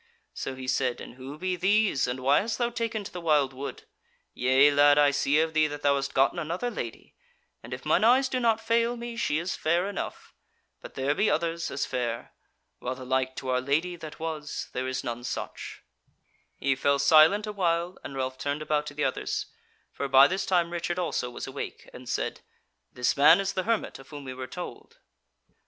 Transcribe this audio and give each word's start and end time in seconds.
So 0.33 0.55
he 0.55 0.67
said: 0.67 0.99
"And 0.99 1.13
who 1.13 1.37
be 1.37 1.55
these, 1.55 2.07
and 2.07 2.21
why 2.21 2.41
hast 2.41 2.57
thou 2.57 2.71
taken 2.71 3.03
to 3.03 3.11
the 3.11 3.21
wildwood? 3.21 3.83
Yea 4.33 4.71
lad, 4.71 4.97
I 4.97 5.11
see 5.11 5.39
of 5.39 5.53
thee, 5.53 5.67
that 5.67 5.83
thou 5.83 5.93
hast 5.93 6.15
gotten 6.15 6.39
another 6.39 6.71
Lady; 6.71 7.13
and 7.61 7.71
if 7.71 7.85
mine 7.85 8.03
eyes 8.03 8.27
do 8.27 8.39
not 8.39 8.59
fail 8.59 8.97
me 8.97 9.15
she 9.15 9.37
is 9.37 9.55
fair 9.55 9.87
enough. 9.87 10.33
But 10.81 10.95
there 10.95 11.13
be 11.13 11.29
others 11.29 11.69
as 11.69 11.85
fair; 11.85 12.33
while 12.79 12.95
the 12.95 13.05
like 13.05 13.35
to 13.35 13.49
our 13.49 13.61
Lady 13.61 13.95
that 13.95 14.19
was, 14.19 14.69
there 14.73 14.87
is 14.87 15.03
none 15.03 15.23
such." 15.23 15.83
He 16.55 16.75
fell 16.75 16.97
silent 16.97 17.45
a 17.45 17.53
while, 17.53 17.99
and 18.03 18.15
Ralph 18.15 18.39
turned 18.39 18.63
about 18.63 18.87
to 18.87 18.95
the 18.95 19.03
others, 19.03 19.45
for 19.91 20.07
by 20.07 20.25
this 20.25 20.47
time 20.47 20.71
Richard 20.73 20.97
also 20.97 21.29
was 21.29 21.45
awake, 21.45 21.87
and 21.93 22.09
said: 22.09 22.41
"This 22.91 23.15
man 23.15 23.39
is 23.39 23.53
the 23.53 23.65
hermit 23.65 23.99
of 23.99 24.09
whom 24.09 24.23
we 24.23 24.33
were 24.33 24.47
told." 24.47 24.97